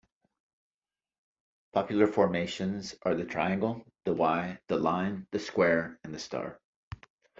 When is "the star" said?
6.11-6.59